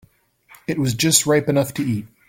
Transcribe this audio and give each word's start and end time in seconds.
It 0.65 0.79
was 0.79 0.95
just 0.95 1.27
ripe 1.27 1.47
enough 1.47 1.75
to 1.75 1.83
eat. 1.83 2.07